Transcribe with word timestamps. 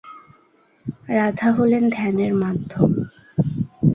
রাধা 1.09 1.49
হলেন 1.57 1.83
ধ্যানের 1.89 2.33
মাধ্যম। 2.35 2.91